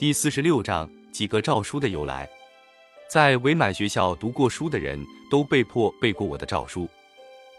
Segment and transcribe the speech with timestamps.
[0.00, 2.26] 第四十六章几个诏书的由来。
[3.06, 4.98] 在伪满学校读过书的人
[5.30, 6.88] 都被迫背过我的诏书。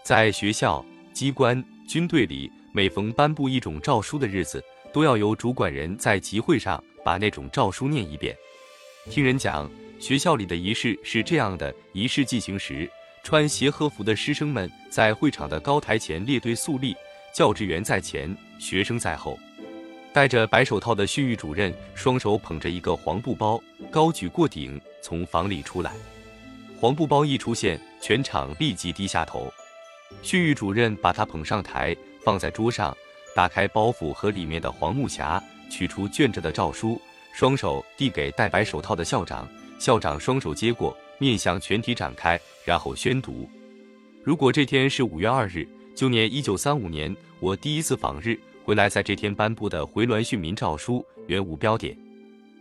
[0.03, 0.83] 在学校、
[1.13, 4.59] 机关、军队里，每逢颁布一种诏书的日子，
[4.91, 8.35] 都要由主管人在集会上把那种诏书念一遍。
[9.07, 9.69] 听人讲，
[9.99, 12.89] 学校里的仪式是这样的：仪式进行时，
[13.21, 16.95] 穿协和服的师生们在会场的高台前列队肃立，
[17.35, 19.37] 教职员在前，学生在后。
[20.13, 25.93] 戴着白手套的训育主任双手捧着一个黄布包，高举过顶，从房里出来。
[26.77, 29.51] 黄布包一出现，全场立即低下头。
[30.21, 31.95] 训育主任把他捧上台，
[32.25, 32.95] 放在桌上，
[33.33, 36.99] 打开包袱和里面的黄木匣，取出卷着的诏书，
[37.33, 39.47] 双手递给戴白手套的校长。
[39.79, 43.49] 校长双手接过，面向全体展开，然后宣读。
[44.23, 45.65] 如果这天是五月二日，
[45.95, 48.37] 旧年一九三五年，我第一次访日。
[48.71, 51.93] 回来，在这天颁布的回銮训民诏书原无标点，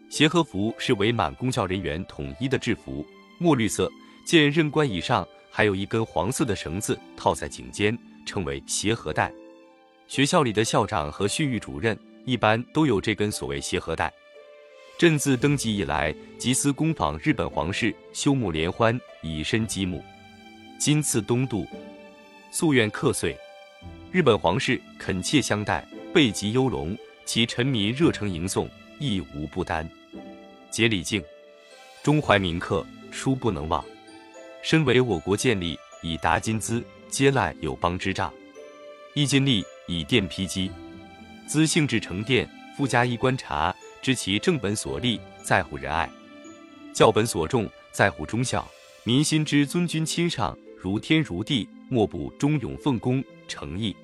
[0.08, 3.06] 协和服是伪满公教人员统一的制服，
[3.38, 3.88] 墨绿色，
[4.26, 9.32] 见任官以上还有一根黄色的绳子套在颈间，称为协和带。
[10.08, 14.12] 学校里的校长和训育主任一般都有这根所谓协和带。
[14.98, 20.02] 朕自登基以来，集思工访日本皇室，修睦联欢，以身积木。
[20.76, 21.64] 今次东渡，
[22.52, 23.38] 夙愿克岁。
[24.10, 29.88] 日本皇室恳切相待，备极优隆，其臣民热诚迎送，亦无不担。
[30.68, 31.22] 节礼敬，
[32.02, 33.84] 中怀民客，殊不能忘。
[34.60, 38.32] 身为我国建立，以达金资，皆赖友邦之仗，
[39.14, 40.70] 亦尽力以电批机，
[41.46, 43.72] 资性质成电，附加一观察，
[44.02, 46.08] 知其正本所立，在乎仁爱；
[46.92, 48.68] 教本所重，在乎忠孝。
[49.04, 53.22] 民心之尊君亲上，如天如地，莫不忠勇奉公。
[53.46, 53.96] 诚意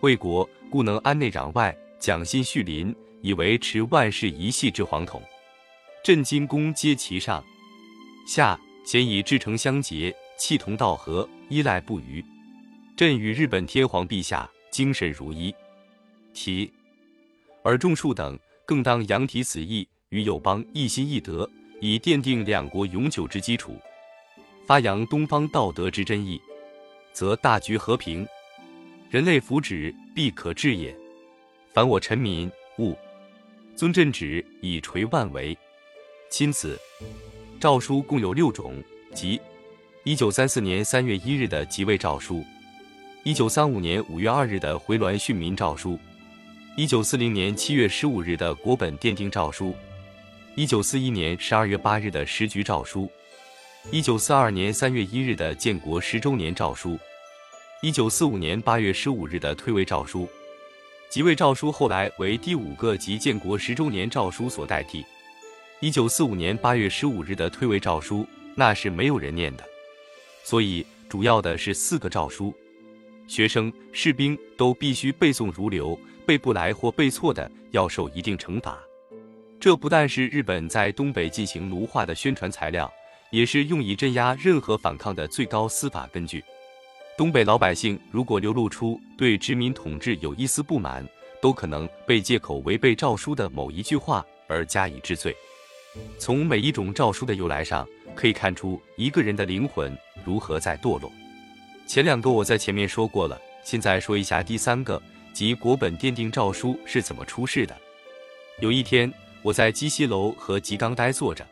[0.00, 5.22] 为国，故能安内攘外，讲信恤邻，以为持万世一系之皇统。
[6.02, 7.44] 朕今功皆其上
[8.26, 12.24] 下，咸以至诚相结，气同道合，依赖不渝。
[12.96, 15.54] 朕与日本天皇陛下精神如一。
[16.32, 16.72] 提
[17.62, 21.46] 而众庶等更当扬提此意，与友邦一心一德，
[21.82, 23.76] 以奠定两国永久之基础，
[24.66, 26.40] 发扬东方道德之真意，
[27.12, 28.26] 则大局和平。
[29.12, 30.96] 人类福祉必可治也。
[31.74, 32.96] 凡我臣民，勿
[33.76, 35.54] 尊朕旨，以垂万为。
[36.30, 36.80] 钦此。
[37.60, 38.82] 诏书共有六种，
[39.14, 39.38] 即：
[40.04, 42.42] 一九三四年三月一日的即位诏书，
[43.22, 45.98] 一九三五年五月二日的回銮训民诏书，
[46.74, 49.74] 一九四零年七月十五日的国本奠定诏书，
[50.54, 53.12] 一九四一年十二月八日的时局诏书，
[53.90, 56.98] 一九四二年三月一日的建国十周年诏书。
[57.84, 60.28] 一九四五年八月十五日的退位诏书，
[61.08, 65.04] 即位诏书后来为第五个及建国十周年诏书所代替。
[65.80, 69.64] 一九四五年八月十五日的退位诏书，那是没有人念的，
[70.44, 72.54] 所以主要的是四个诏书，
[73.26, 78.78] 学生、士兵都必须背诵如流，背不来或背错的要受一定惩罚。
[79.58, 82.88] 这不但是日本在东北进行奴化的宣传材料，
[83.32, 86.44] 也是用以镇压任何反抗的最高司法根据。
[87.16, 91.06] 东北老百姓如果流露出对殖民统治有一丝不满，
[91.42, 95.36] 都可能被借口违背诏书的某一句话而加以治罪。
[96.18, 101.12] 从每一种诏书的由来上，可以看出一个人的灵魂如何在堕落。
[101.86, 105.00] 前两个我在前面说过了，现在说一下第三个，
[105.34, 107.76] 即国本奠定诏书是怎么出世的。
[108.58, 109.12] 有一天，
[109.42, 111.46] 我在鸡西楼和吉冈呆坐着，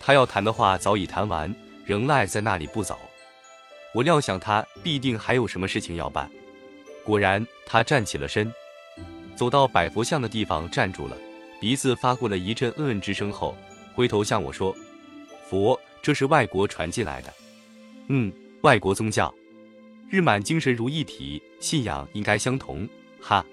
[0.00, 2.98] 他要谈的话早已谈完，仍赖在那里不走。
[3.94, 6.30] 我料想他必定还有什么事情要办，
[7.04, 8.52] 果然，他站起了身，
[9.34, 11.16] 走到百佛像的地方站住了，
[11.60, 13.56] 鼻子发过了一阵嗯嗯之声后，
[13.94, 14.76] 回头向我说
[15.48, 17.32] ：“佛，这是外国传进来的。
[18.08, 19.34] 嗯，外国宗教，
[20.10, 22.88] 日满精神如一体，信仰应该相同。
[23.20, 23.44] 哈。”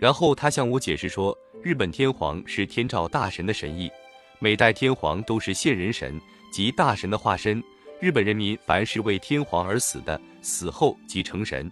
[0.00, 3.90] 然后他向我解释说，日本天皇是天照大神的神意，
[4.38, 6.18] 每代天皇都是现人神
[6.50, 7.62] 即大神的化身。
[8.00, 11.70] 日本人民凡是为天皇而死的，死后即成神。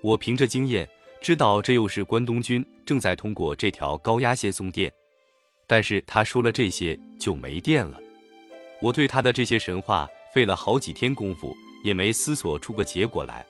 [0.00, 0.88] 我凭着经验
[1.20, 4.90] 知道，这又是关东军正在通过这条高压线送电。
[5.66, 7.98] 但是他说了这些就没电了。
[8.80, 13.44] 我对他的这些神话费了好几天功夫，也没思索出个结果来。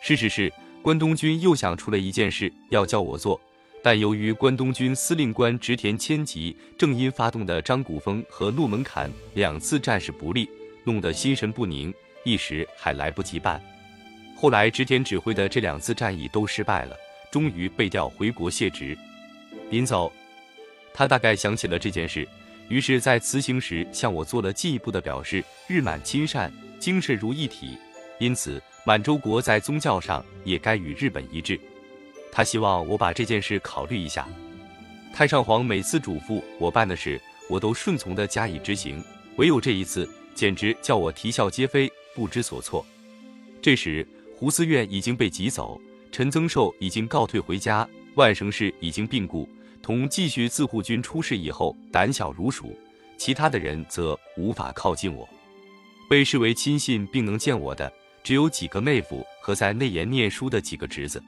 [0.00, 3.40] 事实是，关东军又想出了一件事要叫我做，
[3.82, 10.48] 但由于关东军司令官植田千吉正因发动的张古峰和诺门坎两次战事不利。
[10.84, 11.92] 弄得心神不宁，
[12.24, 13.60] 一时还来不及办。
[14.36, 16.96] 后来织田指挥的这两次战役都失败了，
[17.30, 18.96] 终于被调回国谢职。
[19.70, 20.12] 临走，
[20.94, 22.26] 他大概想起了这件事，
[22.68, 27.76] 于是，在辞行时向我做了进一步的表示：日满亲善，精神如一体，
[28.18, 31.58] 因此满洲国在宗教上也该与日本一致。
[32.30, 34.28] 他希望我把这件事考虑一下。
[35.12, 39.02] 太上皇每次嘱咐我办的事，我都顺从地加以执行，
[39.36, 40.08] 唯有这一次，
[40.38, 42.86] 简直叫我啼笑皆非，不知所措。
[43.60, 44.06] 这时，
[44.36, 45.80] 胡思院已经被挤走，
[46.12, 49.48] 陈增寿已经告退回家，万生氏已经病故，
[49.82, 52.78] 同继续自护军出事以后胆小如鼠，
[53.16, 55.28] 其他的人则无法靠近我。
[56.08, 57.92] 被视为亲信并能见我的，
[58.22, 61.20] 只有几个妹夫和在内研念书的几个侄子。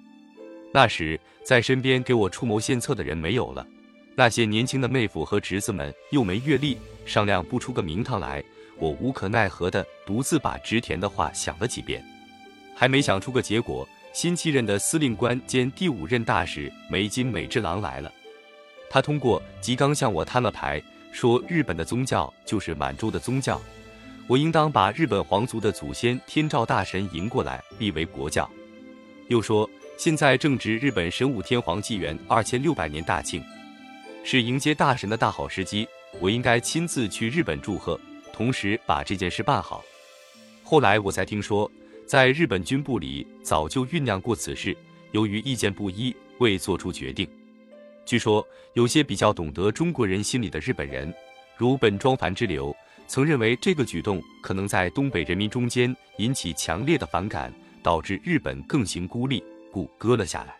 [0.72, 3.66] 那时，在身边给我出谋献策的人没有了。
[4.14, 8.40] 那些年轻的妹夫和侄子们又没阅历，商量不出个名堂来。
[8.80, 12.04] 我无可奈何的独自把植田的话想了几遍，
[12.74, 13.86] 还没想出个结果。
[14.12, 18.12] 新继任的司令官兼第五任大使梅津美治郎来了，
[18.90, 20.82] 他通过吉冈向我摊了牌，
[21.12, 23.62] 说日本的宗教就是满洲的宗教，
[24.26, 28.50] 我应当把日本皇族的祖先天照大神迎过来立为国教。
[29.28, 33.40] 又说现在正值日本神武天皇纪元二千六百年大庆。
[34.24, 35.86] 是迎接大神的大好时机，
[36.18, 37.98] 我应该亲自去日本祝贺，
[38.40, 39.84] 同时把这件事办好。
[40.64, 41.70] 后来我才听说，
[42.06, 44.74] 在日本军部里早就酝酿过此事，
[45.12, 47.28] 由于意见不一，未做出决定。
[48.06, 48.42] 据说
[48.72, 51.12] 有些比较懂得中国人心理的日本人，
[51.54, 52.74] 如本庄繁之流，
[53.06, 57.52] 曾认为这个举动可能在东北人民中间引起强烈的反感，
[57.82, 60.56] 导致日本更行孤立，故搁了下来。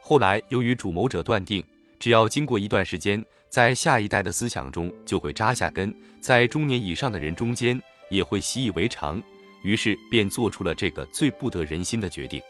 [0.00, 1.62] 后来由于主谋者断定。
[1.98, 9.22] 只要经过一段时间，在下一代的思想中就会扎下根，在中年以上的人中间也会习以为常，
[9.62, 12.40] 于是便做出了这个最不得人心的决定。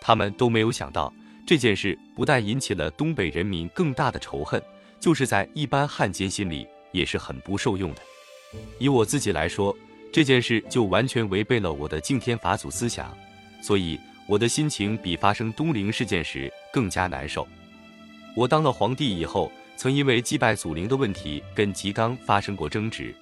[0.00, 1.12] 他们都没有想到，
[1.46, 4.62] 这件事不但引起了东北人民更大的仇恨，
[5.00, 8.00] 就是在一般汉奸心里也是很不受用的。
[8.78, 9.76] 以我自己来说，
[10.12, 13.16] 这件事就完全违背了我的敬天法祖思想，
[13.60, 13.98] 所以
[14.28, 17.46] 我的心情比发生东陵事件时更加难受。
[18.36, 23.14] 我当了皇帝以后，曾因为祭拜祖陵的问题跟吉冈发生过争执。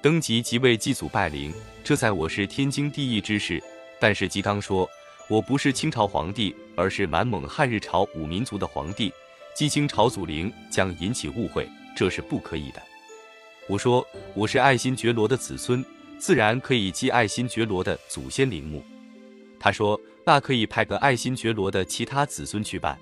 [0.00, 1.52] 登基即位祭祖拜陵，
[1.84, 3.62] 这在我是天经地义之事。
[4.00, 4.88] 但是吉冈说，
[5.28, 9.12] 我不是清朝皇帝，而是满蒙汉日朝五民族的皇帝，
[9.54, 12.80] 祭清朝祖陵将引起误会，这是不可以的。
[13.68, 14.02] 我说
[14.32, 15.84] 我是爱新觉罗的子孙，
[16.16, 18.82] 自然可以祭爱新觉罗的祖先陵墓。
[19.60, 22.98] 他说那可以派个爱新觉罗的其他子孙去办。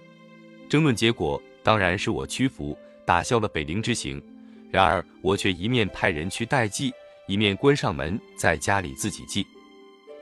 [0.69, 4.23] 争论结果当然是我屈服，打消了北陵之行。
[4.71, 6.93] 然而我却一面派人去代祭，
[7.27, 9.47] 一面关上门，在家里自己祭。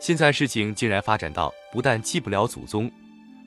[0.01, 2.91] 现在事情竟然发展到不但祭不了祖宗，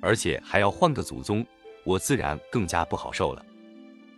[0.01, 1.45] 而且还要换个祖宗，
[1.83, 3.45] 我自然更加不好受了。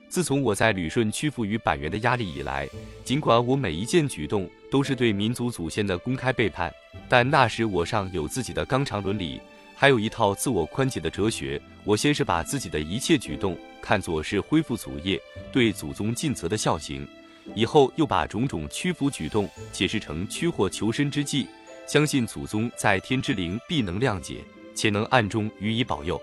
[0.09, 2.69] 自从我在旅顺屈服于板垣的压力以来，
[3.03, 6.71] 尽管我每一件举动都是对民族祖先的公开背叛，
[7.07, 9.41] 但那时我尚有自己的纲常伦理。
[9.75, 11.61] 还有一套自我宽解的哲学。
[11.83, 15.21] 我先是把自己的一切举动看作是恢复祖业、
[15.51, 17.05] 对祖宗尽责的孝行，
[17.53, 21.45] 以后又把种种屈服举动解释成屈祸求生之计，
[21.85, 24.37] 相信祖宗在天之灵必能谅解，
[24.73, 26.21] 且能暗中予以保佑。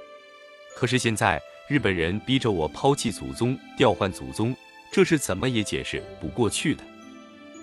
[0.75, 1.39] 可是现在
[1.69, 4.57] 日本人逼着我抛弃祖宗、调换祖宗，
[4.91, 6.83] 这是怎么也解释不过去的。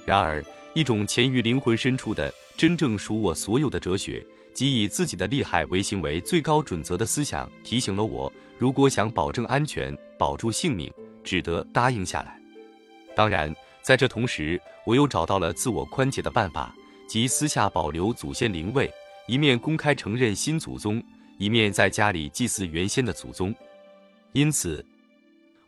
[0.06, 0.46] 然而，
[0.76, 4.24] 一种潜于灵魂深处的、真正属我所有的哲学。
[4.58, 10.92] 即以自己的利害为行为最高准则的思想，提醒了我：如果想保证安全、保住性命，
[11.24, 12.42] 只得答应下来。
[13.16, 16.76] 当然，在这同时，我又找到了自我宽解的办法，
[17.08, 18.92] 即私下保留祖先灵位，
[19.28, 21.04] 一面公开承认新祖宗，
[21.38, 23.54] 一面在家里祭祀原先的祖宗。
[24.32, 24.84] 因此，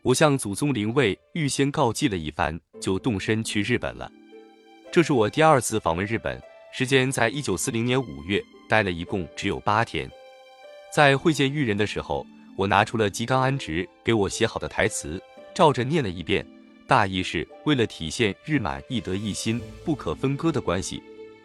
[0.02, 4.10] 我向祖宗灵位预先告祭了一番，就动身去日本了。
[4.90, 6.42] 这是我第二次访问日本，
[6.72, 8.44] 时间在一九四零年五月。
[8.70, 10.08] 待了一共只有八天，
[10.94, 12.24] 在会见玉人的时候，
[12.56, 15.20] 我拿出了吉冈安直给我写好的台词，
[15.52, 16.46] 照着念了一遍。
[16.86, 21.02] 大意是为了体现日满一德一心、不可分割的关系，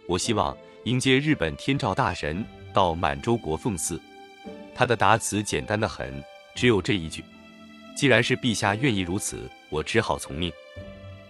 [0.08, 4.00] 我希望迎接日本天照大神到满洲国奉祀。
[4.76, 7.24] 他的答词简单的很，只有这一句
[7.98, 10.52] ：“既然是陛下愿意如此，我只好从命。”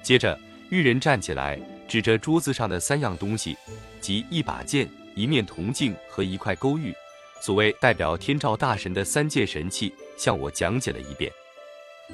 [0.04, 0.38] 接着，
[0.70, 3.56] 玉人站起来，指着桌子上的三样东西，
[4.02, 4.90] 即一把剑。
[5.16, 6.94] 一面铜镜和一块勾玉，
[7.42, 11.32] 所谓代表天照大神的三件神器，向我讲解了一遍。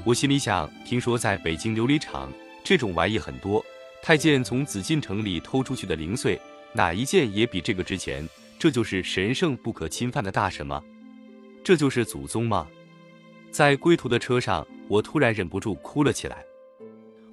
[0.06, 2.32] 我心里想，听说在北京琉璃厂
[2.64, 3.66] 这种玩意很多，
[4.02, 6.40] 太监从紫禁城里偷出去的零碎，
[6.74, 8.28] 哪一件也比这个值钱？
[8.60, 10.82] 这就是神圣不可侵犯的大神吗？
[11.64, 12.68] 这就是祖宗吗？
[13.50, 16.46] 在归途的车上，我突然忍不住哭了起来。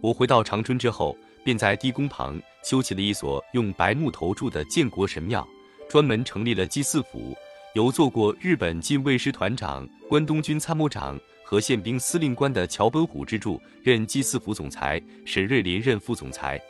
[0.01, 5.47] 我回到长春之后，便在地宫旁修起了一所用白木头筑的建国神庙，
[5.89, 7.35] 专门成立了祭祀府，
[7.75, 16.61] 由做过日本近卫师团长、关东军参谋长和宪兵司令官的桥本虎之助任祭祀府总裁，沈瑞林任副总裁。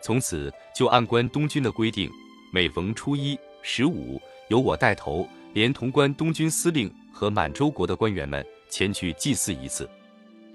[0.00, 2.08] 从此就按关东军的规定，
[2.52, 9.88] 每逢初一、十五，由我带头，连同关东军司令和满洲国的官员们前去祭祀一次。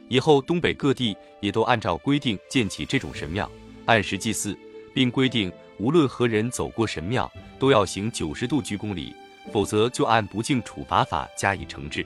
[0.08, 3.52] 以后东北各地也都按照规定建起这种神庙，
[3.86, 4.58] 按时祭祀，
[4.94, 9.16] 并规定无论何人走过神庙，都要行九十度鞠躬礼，
[9.52, 12.06] 否则就按不敬处罚法加以惩治。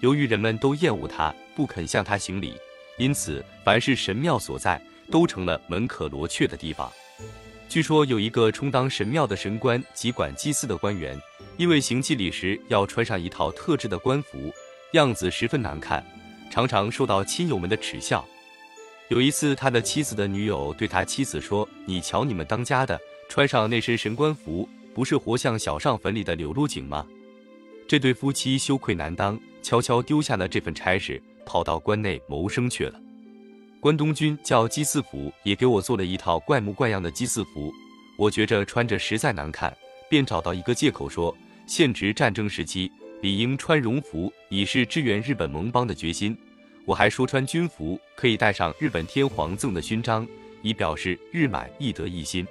[0.00, 2.54] 由于人们都厌恶他，不肯向他行礼，
[2.98, 6.90] 因此凡是神庙所在，都成了门可罗雀的地方。
[7.68, 11.16] 据说有一个充当神庙的神官及管祭祀的官员，
[11.56, 14.52] 因为行祭礼时要穿上一套特制的官服，
[14.92, 16.04] 样子十分难看。
[16.50, 18.26] 常常受到亲友们的耻笑。
[19.10, 22.96] 有一次，他的妻子的女友对他妻子说：“你瞧，你们当家的
[23.28, 27.04] 穿上那身神官服，不是活像小上坟里的柳露井吗？”
[27.88, 33.00] 这对夫妻羞愧难当，悄悄丢下了这份差事，跑到关内谋生去了。
[33.80, 37.72] 关东军叫祭祀府也给我做了一套怪模怪样的祭祀服，
[38.16, 39.76] 我觉着穿着实在难看，
[40.08, 41.36] 便找到一个借口说：
[41.66, 42.88] 现值战争时期。
[43.22, 46.34] 理应穿戎服，以示支援日本盟邦的决心。
[46.90, 50.26] 我还说穿军服可以带上日本天皇赠的勋章，
[50.60, 52.44] 以表示日满义德一心。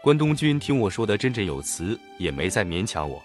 [0.00, 3.20] 关东军听我说的振振有词，也没再勉强我。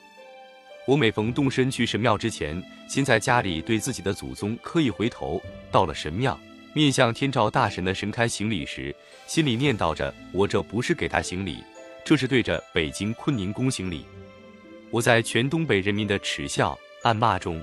[0.87, 5.39] 我每逢动身去神庙之前，先在家里对自己的祖宗磕一回头。
[5.69, 6.39] 到了神庙，
[6.73, 8.95] 面向天照大神的神龛行礼时，
[9.27, 11.63] 心里念叨着：我这不是给他行礼，
[12.03, 14.07] 这是对着北京坤宁宫行礼。
[14.89, 17.61] 我在全东北人民的耻笑、暗骂中，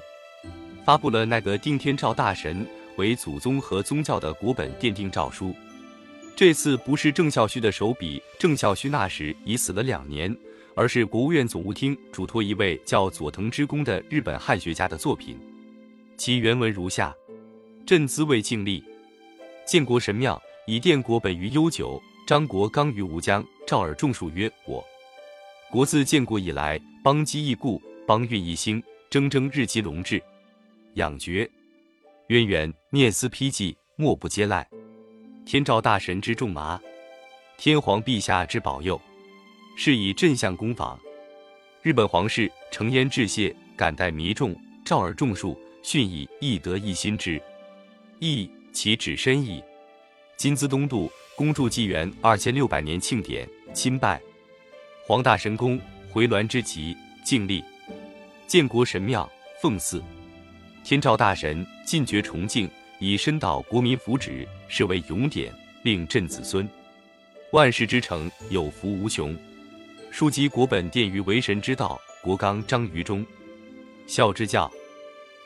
[0.89, 2.67] 发布了那个定天照大神
[2.97, 5.55] 为祖宗和宗教的国本奠定诏书。
[6.35, 10.35] 这次不是郑孝胥的手笔，郑孝胥那时已死了两年，
[10.75, 15.39] 而是国务院总务厅嘱托一位叫佐藤之公的日本汉学家的作品。
[16.17, 17.15] 其原文如下：
[17.85, 18.83] 朕兹为敬立，
[19.67, 24.83] 建国神庙以奠国本于悠久，张国刚于吴江，召尔众述曰：我
[25.71, 26.81] 国自建国以来。
[27.05, 30.23] 邦基易固，邦运一兴，蒸蒸日积隆至，
[30.99, 31.49] 养绝
[32.27, 34.69] 渊源，念思披迹，莫不接赖。
[35.47, 36.79] 天照大神之重麻，
[37.57, 39.01] 天皇陛下之保佑，
[39.77, 40.99] 是以朕相公访。
[41.83, 47.41] 日本皇室承焉致谢，感戴弥众，召而众数，训以义德一心之
[48.19, 49.63] 义，其旨深矣。
[50.37, 54.21] 今兹东渡，恭祝纪元二千六百年庆典，钦拜
[55.07, 55.81] 黄大神宫。
[56.11, 57.63] 回銮之旗，敬立；
[58.47, 60.03] 建国神庙，奉祀
[60.89, 62.67] 天照大神，尽绝崇敬，
[62.99, 65.53] 以深导国民福祉，是为永典，
[65.83, 66.67] 令朕子孙
[67.53, 69.37] 万世之成，有福无穷。
[70.11, 73.23] 庶几国本奠于为神之道，国纲章于中，
[74.07, 74.73] 孝之教，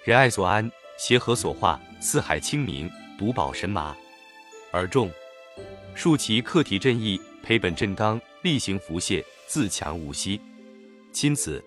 [0.05, 3.97] 仁爱所安，协和所化，四海清明，独保神马，
[4.71, 5.11] 而众
[5.97, 10.41] 庶其克体正义，培本振刚，力行福谢，自强无息。
[11.13, 11.61] 钦此，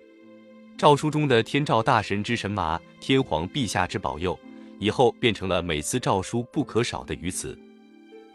[0.77, 4.37] 诏书中的天照大神之神马，天皇陛下之保佑，
[4.77, 7.57] 以后变成了每次诏书不可少的语词。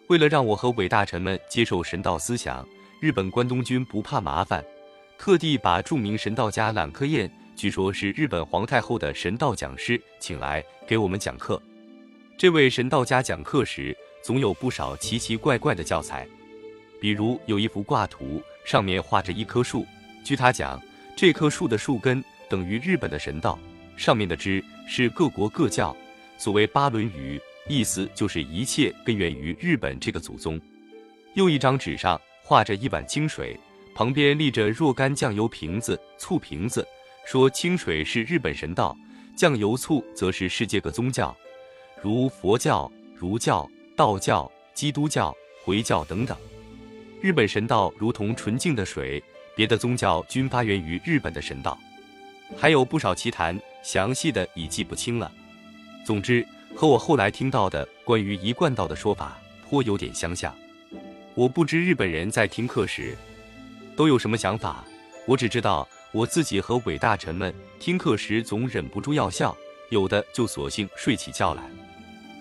[0.06, 2.66] 为了让我和伪大臣们接受神道思想，
[2.98, 4.64] 日本关东军不怕麻烦，
[5.18, 11.60] 特地把著名神道家揽克彦，据说是日本皇太后的神道讲师，请来给我们讲课。
[12.38, 16.26] 这位神道家讲课时，总有不少奇奇怪怪的教材，
[16.98, 19.84] 比如有一幅挂图，上面画着一棵树，
[20.24, 20.80] 据他讲。
[21.20, 23.58] 这棵树的树根等于日本的神道，
[23.94, 25.94] 上面的枝是各国各教。
[26.38, 30.58] 所谓八轮语，意思就是一切根源于日本这个祖宗。
[31.34, 33.54] 又一张纸上画着一碗清水，
[33.94, 36.88] 旁边立着若干酱油瓶子、醋瓶子，
[37.26, 38.96] 说清水是日本神道，
[39.36, 41.36] 酱油醋则是世界各宗教，
[42.00, 46.34] 如佛教、儒教、道教、基督教、回教等等。
[47.20, 49.22] 日本神道如同纯净的水。
[49.54, 51.78] 别的宗教均发源于日本的神道，
[52.56, 55.30] 还有不少奇谈，详细的已记不清了。
[56.04, 59.38] 总之，和我后来听到的关于一贯道的说法
[59.68, 60.54] 颇有点相像。
[61.34, 63.16] 我不知日本人在听课时
[63.96, 64.84] 都有什么想法，
[65.26, 69.56] 我只知道我自己和伪大臣们听课时总忍不住要笑，
[69.90, 71.62] 有的就索性睡起觉来。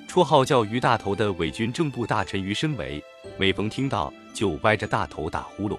[0.08, 3.04] 绰号叫于大头的伪军政部大臣于申维，
[3.38, 5.78] 每逢听到就歪着大头打呼噜。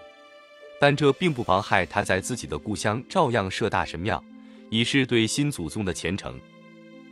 [0.80, 4.22] 但这并不妨害他在自己的故乡照样设大神庙，
[4.70, 6.40] 以示对新祖宗的虔诚。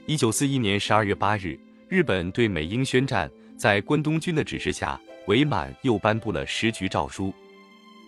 [0.06, 7.30] 一九四一年十二月八日，日本对美英宣战，在关东军的指示下，伪满又颁布了时局诏书。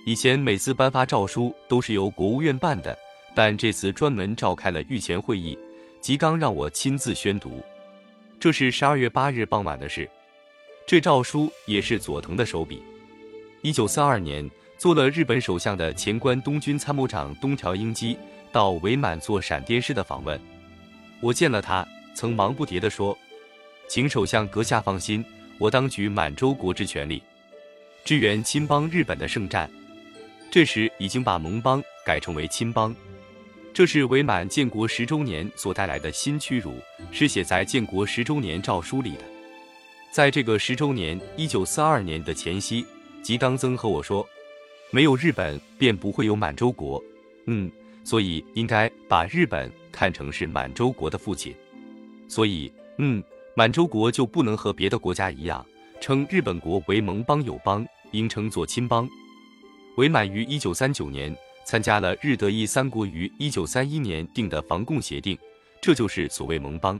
[0.06, 2.98] 以前每次颁发诏书都是由国务院办的，
[3.34, 5.58] 但这次专门召开了御前会议，
[6.00, 7.62] 吉冈让我亲自宣读。
[8.40, 10.08] 这是十二月八日傍晚的事。
[10.86, 12.82] 这诏书也是佐藤的手笔。
[13.60, 14.50] 一九四二年，
[14.80, 18.16] 做了日本首相的前关东军参谋长东条英机
[18.50, 20.40] 到伪满做闪电式的访问。
[21.20, 23.16] 我见了他，曾忙不迭地说
[23.86, 25.22] ：“请首相阁下放心，
[25.58, 27.22] 我当举满洲国之全力，
[28.06, 29.70] 支援亲邦日本的圣战。”
[30.50, 32.96] 这时已经把盟邦改成为亲邦，
[33.74, 36.72] 这是伪满建国十周年所带来的新屈辱，
[37.12, 39.24] 是写在建国十周年诏书里的。
[40.10, 42.86] 在这个十周年，一九四二年的前夕，
[43.22, 44.26] 吉冈曾和我说
[44.90, 47.02] ：“没有日本，便不会有满洲国。
[47.46, 47.70] 嗯，
[48.02, 51.54] 所以应该把日本看成是满洲国的父亲。
[52.28, 53.22] 所以，嗯，
[53.54, 55.64] 满洲国就不能和别的国家一样，
[56.00, 59.08] 称日本国为盟邦友邦，应称作亲邦。”
[59.96, 65.36] 伪满于一九三九年参加了日德意三国于一九三一年订的防共协定，
[65.80, 66.98] 这就是所谓盟邦。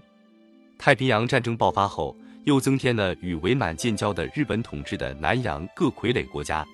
[0.79, 6.67] 太平洋战争爆发后，又增添了与伪满建交的日本统治的南洋各傀儡国家。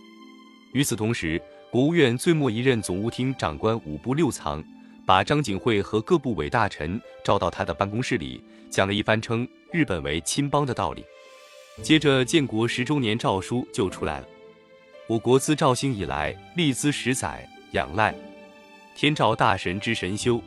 [0.76, 1.40] 与此同时，
[1.70, 4.62] 国务院最末一任总务厅长官五部六藏
[5.06, 11.02] 把张景惠和各部委大臣召到他的办公室里，讲了一番称日本为亲邦的道理。
[11.82, 14.28] 接着，建国十周年诏书就出来了。
[15.06, 18.14] 我国自肇兴以来，立兹十载，仰赖
[18.94, 20.38] 天照大神之神修，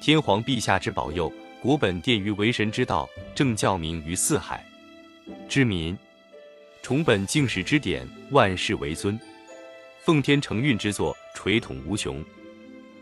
[0.00, 1.30] 天皇陛下之保佑，
[1.60, 4.64] 国本殿于为神之道，正教明于四海
[5.46, 5.94] 之民，
[6.80, 9.20] 崇本敬始之典，万世为尊，
[10.04, 12.24] 奉天承运之作，垂统无穷，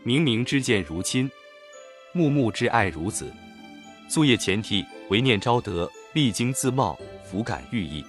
[0.03, 1.27] 明明之见如亲，
[2.13, 3.33] 穆穆之爱如子，
[4.07, 8.05] 夙夜前替，唯念昭德，励精自茂，福感寓意，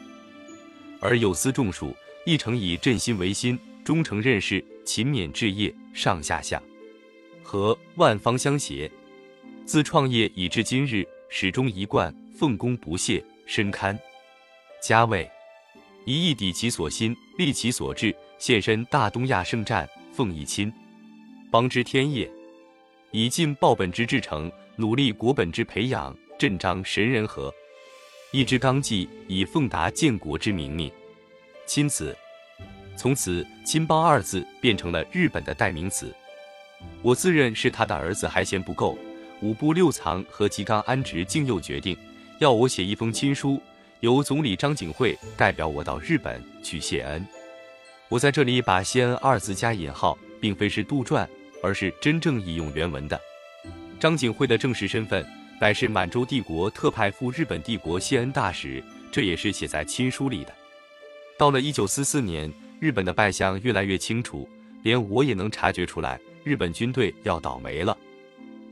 [1.01, 1.97] 而有司众属。
[2.25, 6.63] 一诚以振心为心，忠诚任事，勤勉治业，上下相
[7.43, 8.89] 和，万方相协。
[9.65, 13.99] 自创业以至今日，始终一贯奉公不懈，深堪
[14.83, 15.29] 家位，
[16.05, 20.73] 一意抵其所心，立其所志，现身大东亚圣战，奉一亲
[21.49, 22.29] 邦之天业，
[23.13, 27.55] 以尽报本之至诚，努力国本之培养，振彰神人和，
[28.33, 30.91] 一之纲纪，以奉达建国之明命。
[31.67, 32.17] 亲子，
[32.97, 36.13] 从此“亲邦”二字变成了日本的代名词。
[37.01, 38.99] 我自认是他的儿子还嫌不够，
[39.41, 41.97] 五部六藏和吉冈安直竟又决定
[42.41, 43.63] 要我写一封亲书，
[44.01, 47.25] 由总理张景惠代表我到日本去谢恩。
[48.13, 51.27] 我在这里把“谢恩”二字加引号，并非是杜撰，
[51.63, 53.19] 而是真正引用原文的。
[53.99, 55.27] 张景惠的正式身份
[55.59, 60.53] 乃是满洲帝国特派赴日本帝国谢恩大使，这也是写在亲书里的。
[61.39, 64.47] 到了一九四四年，日本的败相越来越清楚，
[64.83, 67.97] 连我也能察觉出来，日本军队要倒霉了。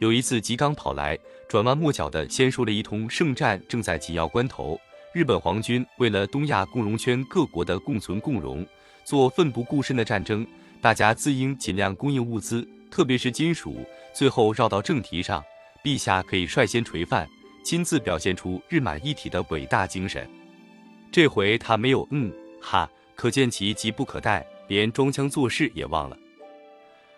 [0.01, 4.79] 有一次，吉冈跑来，转弯抹角的先说了一通圣战正在紧要关头，
[5.15, 8.67] 日本皇军为了东亚共荣圈各国的共存共荣，
[9.05, 10.47] 做奋不顾身的战争，
[10.81, 13.85] 大家自应尽量供应物资，特别是金属。
[14.13, 15.43] 最后绕到正题上，
[15.85, 17.29] 陛下可以率先垂范，
[17.65, 20.29] 亲自表现出日满一体的伟大精神。
[21.13, 22.33] 这回他没有嗯。
[22.61, 26.17] 哈，可见其急不可待，连装腔作势也忘了。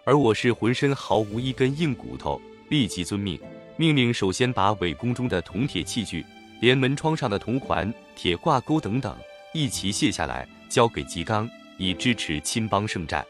[0.05, 3.38] 而我是浑身毫无一根硬骨头，立即遵命，
[3.77, 6.25] 命令首先把伪宫中的铜铁器具，
[6.61, 9.16] 连门窗上的铜环、铁挂钩等等
[9.53, 11.49] 一齐卸下来，交给吉刚，
[11.83, 13.27] 以支持亲邦圣战。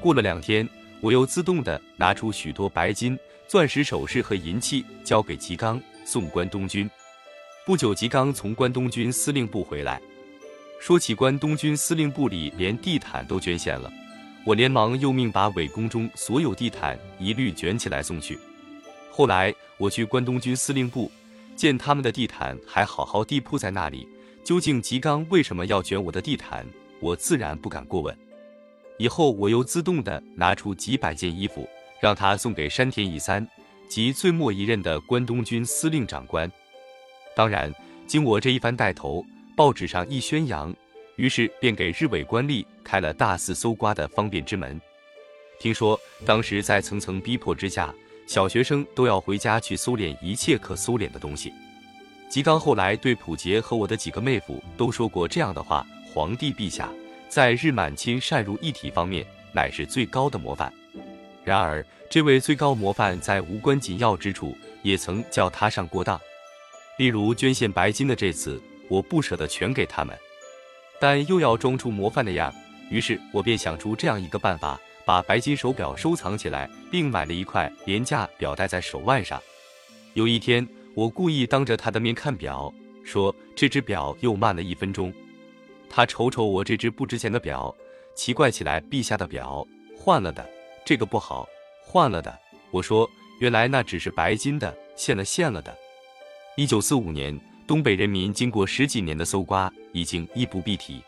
[0.00, 0.68] 过了两天，
[1.00, 6.90] 我又自动的拿出许多白金、钻石首饰和银器，交给吉冈，送关东军。
[7.64, 10.00] 不久，吉冈从关东军司令部回来。
[10.80, 13.92] 说起关东军司令部里连地毯都捐献了，
[14.44, 18.38] 我连忙又命把伪宫中所有地毯一律卷起来送去。
[19.10, 21.10] 后来我去关东军司令部，
[21.54, 24.08] 见他们的地毯还好好地铺在那里，
[24.42, 26.64] 究竟吉冈为什么要卷我的地毯，
[27.00, 28.16] 我自然不敢过问。
[28.98, 31.68] 以后我又自动的拿出几百件衣服，
[32.00, 33.46] 让他送给山田义三
[33.88, 36.50] 及最末一任的关东军司令长官。
[37.36, 37.72] 当然，
[38.06, 39.24] 经我这一番带头。
[39.56, 40.72] 报纸上一宣扬，
[41.16, 44.80] 于是便给日伪官吏开了大肆搜刮的方便之门。
[45.58, 47.92] 听说当时在层层逼迫之下，
[48.24, 51.52] 小学生都要回家去搜敛一切可搜敛的东西。
[52.30, 55.84] 吉冈后来对普杰和我的几个妹夫都说过这样的话：
[56.18, 56.92] 皇帝陛下
[57.28, 60.72] 在日满亲善如一体方面，乃是最高的模范。
[61.44, 66.20] 然而，这位最高模范在无关紧要之处，也曾叫他上过当。
[66.96, 70.18] 例如捐献白金的这次，我不舍得全给他们，
[70.98, 72.52] 但又要装出模范的样，
[72.90, 79.40] 于是我便想出这样一个办法，把白金手表收藏起来，并买了一块廉价表戴在手腕上。
[80.14, 85.14] 有一天，我故意当着他的面看表，说这只表又慢了一分钟。
[85.90, 87.74] 他瞅瞅我这只不值钱的表，
[88.14, 90.48] 奇怪起来：“陛下的表换了的，
[90.84, 91.48] 这个不好，
[91.82, 92.38] 换了的。”
[92.70, 93.08] 我说
[93.40, 95.76] ：“原来那只是白金的，现了现了的。”
[96.56, 101.02] 一九四五年，东北人民经过十几年的搜刮，已经衣不蔽体，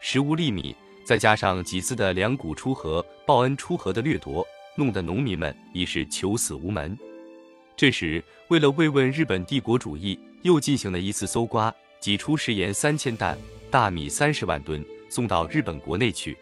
[0.00, 4.46] 食无粒米，再加上几次的粮谷出河、报恩出河的掠夺，
[4.76, 6.96] 弄得农民们已是求死无门。
[7.76, 13.36] 这时，为了慰问日本帝国主义，又进行了一次搜刮，挤出食盐三千担。
[13.74, 16.36] 大米三十万吨送到日本国内去。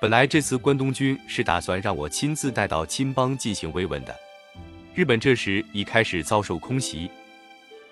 [0.00, 4.12] 本来这次关东军是打算让我亲自带到青邦进行慰问的。
[4.92, 7.08] 日本这时已开始遭受空袭，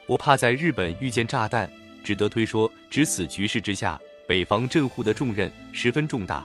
[0.07, 1.71] 我怕在日本遇见炸弹，
[2.03, 6.45] 只得推说：值此局势之下，北方镇护的重任十分重大，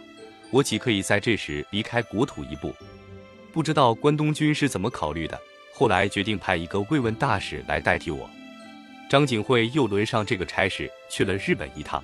[0.52, 2.72] 我岂可以在这时离开国土一步？
[3.52, 5.42] 不知道关东军是怎么考虑的，
[5.74, 8.30] 后来决定派一个慰问大使来代替我。
[9.12, 12.02] 张景惠又轮上这个差事去了日本一趟，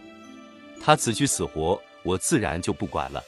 [0.84, 3.24] 他此去死活，我自然就不管了。